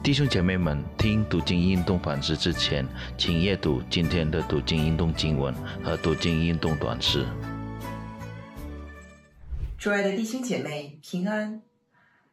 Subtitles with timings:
[0.00, 2.86] 弟兄姐妹们，听读经运动反思之前，
[3.18, 7.26] 请阅读今天的读经运动经文和读经运动短诗。
[9.76, 11.62] 主爱的弟兄姐妹平安，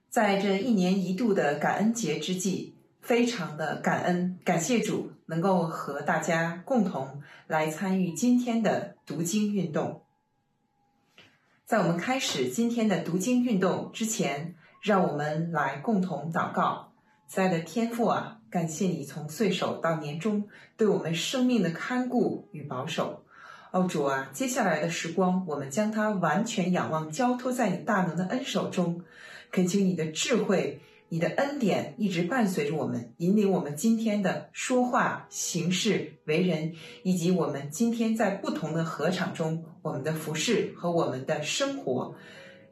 [0.10, 10.04] 在这一年一度的感恩节之际，非常的感恩，感谢主能够和大家共同来参与今天的读经运动。
[11.66, 16.94] 在我们开始今天的读经运动之前，让我们来共同祷告。
[17.28, 20.48] 亲爱的天父啊，感谢你从岁首到年终
[20.78, 23.24] 对我们生命的看顾与保守。
[23.72, 29.04] 哦，主啊，接下来的时光，我们将它完全仰望，交托在你大能的恩手中。
[29.52, 42.16] 恳请你的智慧、你的恩典一直伴随着我们，引领我们今天的说话、行事、为人，以及我们今天在不同的合场中我们的服饰和我们的生活。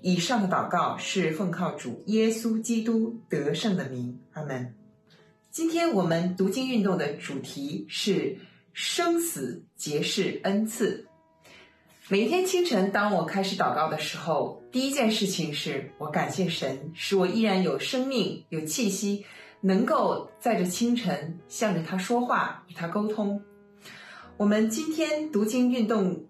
[0.05, 4.75] 以上的祷告是奉靠主耶稣基督得胜的名，阿门。
[5.49, 8.37] 今天我们读经运动的主题是
[8.73, 11.07] 生死结世恩赐。
[12.09, 19.25] 每天清晨，当我开始祷告的时候，第一件事情是我感谢神，使我依然有生命、有气息，
[19.61, 23.41] 能够在这清晨向着他说话，与他沟通。
[24.35, 26.25] 我们今天读经运动。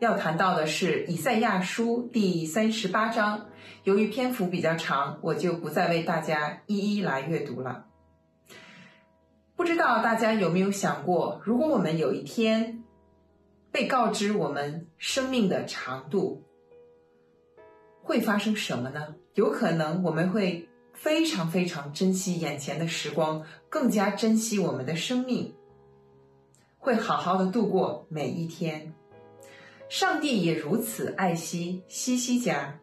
[0.00, 3.46] 要谈到的是以赛亚书第三十八章，
[3.84, 7.86] 由于篇幅比较长，我就不再为大家一一来阅读了。
[9.56, 12.82] 不知道大家有没有想过，如果我们有一天
[13.70, 16.42] 被告知我们生命的长度，
[18.02, 19.14] 会发生什么呢？
[19.34, 25.54] 有可能我们会非常非常珍惜眼前的时光，更加珍惜我们的生命，
[26.78, 28.92] 会好好的度过每一天。
[29.94, 32.80] 上帝也如此爱惜西西家，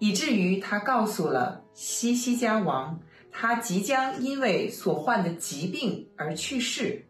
[0.00, 2.98] 以至于他告诉了西西家王，
[3.30, 7.06] 他即将因为所患的疾病而去世。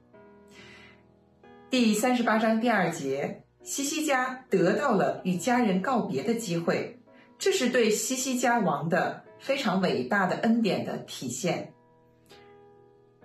[1.71, 7.01] 第三十八章第二节，西西家得到了与家人告别的机会，
[7.39, 11.73] 这是对西西家王的非常伟大的恩典的体现。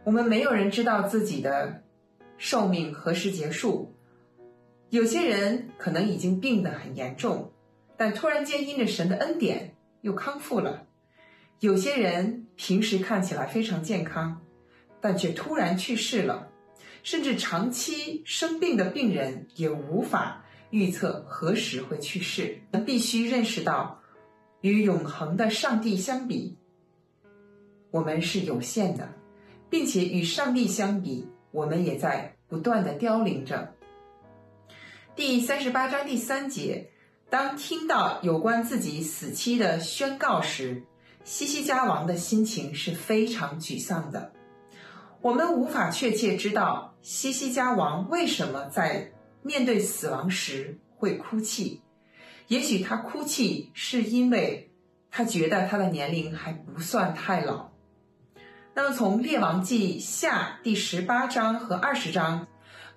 [0.06, 1.84] 我们没有人知道自己的
[2.38, 3.94] 寿命何时结束。
[4.94, 7.52] 有些人可能已经病得很严重，
[7.98, 10.86] 但突然间因着神的恩典又康复了；
[11.62, 14.40] 有些人平时看起来非常健康，
[15.02, 16.48] 但却突然去世了。
[17.02, 22.60] 甚至长期生病的病人也无法预测何时会去世。
[22.72, 24.00] 我们必须认识到，
[24.62, 26.56] 与永恒的上帝相比，
[27.90, 29.10] 我们是有限的，
[29.72, 33.74] 并且与上帝相比，我们也在不断的凋零着。
[35.16, 36.90] 第三十八章第三节，
[37.30, 40.84] 当听到有关自己死期的宣告时，
[41.24, 44.34] 西西家王的心情是非常沮丧的。
[45.22, 49.12] 我们无法确切知道西西家王为什么在
[49.44, 51.82] 面对死亡时会哭泣。
[52.48, 54.72] 也许他哭泣是因为
[55.12, 57.70] 他觉得他的年龄还不算太老。
[58.74, 62.48] 那么，从列王记下第十八章和二十章。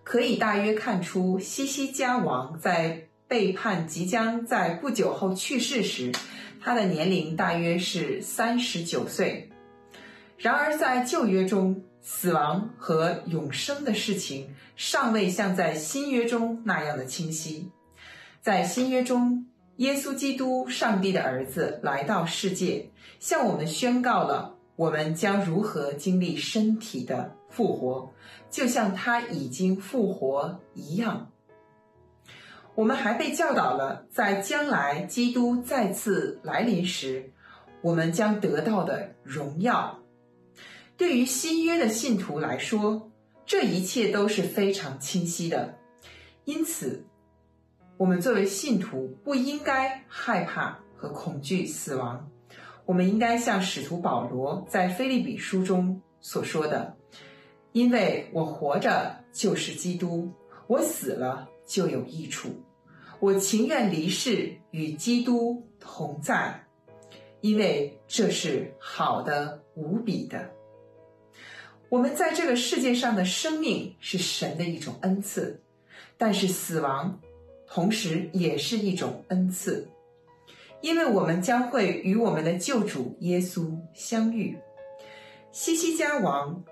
[0.06, 6.12] 可以大约看出，西西家王在背叛即将在不久后去世时，
[6.61, 9.50] 他的年龄大约是三十九岁。
[10.39, 17.72] 然而，在旧约中，死亡和永生的事情尚未像在新约中那样的清晰。
[18.41, 19.47] 在新约中，
[19.78, 24.55] 耶稣基督，上帝的儿子，来到世界，向我们宣告了。
[24.77, 28.12] 我们将如何经历身体的复活，
[28.50, 31.33] 就像他已经复活一样？
[32.75, 37.33] 我们还被教导了，在将来基督再次来临时，
[37.81, 39.99] 我们将得到的荣耀。
[40.99, 43.11] 对于新约的信徒来说，
[43.47, 45.78] 这一切都是非常清晰的。
[46.45, 47.06] 因此，
[47.97, 52.28] 我们作为信徒不应该害怕和恐惧死亡。
[52.84, 56.95] 我们应该像使徒保罗在菲利比书中所说的
[57.77, 60.33] ：“因为我活着就是基督，
[60.67, 62.49] 我死了就有益处。
[63.21, 66.65] 我情愿离世与基督同在，
[67.43, 70.51] 因为这是好的无比的。
[71.91, 75.61] 我们在这个世界上的生命是神的一种恩赐，
[76.17, 77.21] 但是死亡
[77.67, 79.87] 同时也是一种恩赐。”
[80.81, 84.57] 因为我们将会与我们的救主耶稣相遇。
[85.53, 86.65] 西西家王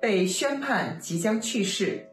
[0.00, 2.08] 被宣判即将去世，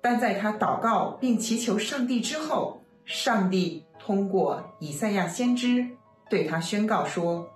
[0.00, 5.88] 但在他祷告并祈求上帝之后，上帝通过以赛亚先知
[6.28, 7.48] 对他宣告说：“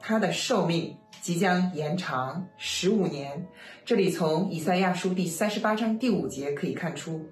[0.00, 3.46] 他的寿命即将延长十五年。
[3.84, 7.28] 这里从以赛亚书第三十八章第五节可以看出，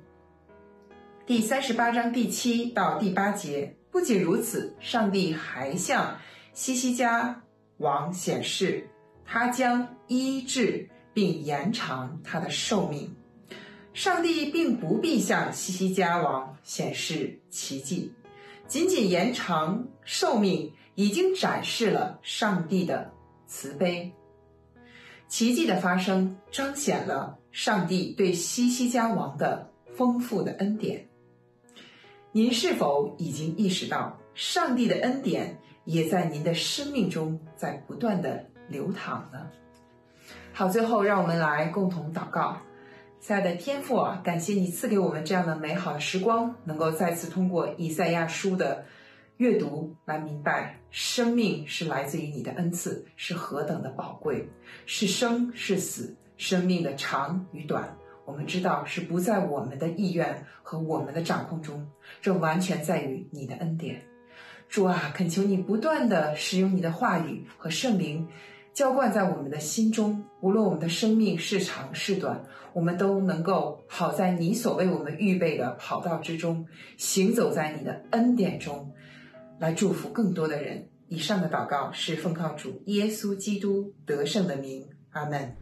[1.27, 3.75] 第三十八章第七到第八节。
[3.91, 6.19] 不仅如此，上帝还向
[6.53, 7.43] 西西家
[7.79, 8.87] 王显示，
[9.25, 13.11] 他将医治并延长他的寿命。
[13.95, 18.13] 上帝并不必向西西家王显示奇迹，
[18.69, 23.11] 仅仅延长寿命已经展示了上帝的
[23.47, 24.13] 慈悲。
[25.27, 31.09] 奇迹的发生彰显了上帝对西西家王的丰富的恩典。
[32.31, 39.51] 您是否已经意识到，上帝的恩典也在您的生命中在不断的流淌呢？
[40.59, 42.57] 好，最后让我们来共同祷告。
[43.21, 48.83] 亲爱的天父啊，感谢你赐给我们这样的美好的时光，能够再次通过以赛亚书的
[49.37, 54.49] 阅读来明白，生命是来自于你的恩赐，是何等的宝贵，
[54.87, 57.95] 是生是死，生命的长与短，
[58.25, 61.87] 我们知道是不在我们的意愿和我们的掌控中，
[62.23, 64.01] 这完全在于你的恩典。
[64.71, 68.27] 主啊，恳求你不断的使用你的话语和圣灵。
[68.77, 72.45] 浇灌在我们的心中，无论我们的生命是长是短，
[72.75, 76.67] 我们都能够跑在你所为我们预备的跑道之中，
[76.99, 78.93] 行走在你的恩典中，
[79.59, 80.91] 来祝福更多的人。
[81.09, 85.57] 以上的祷告是奉靠主耶稣基督得胜的名，阿门。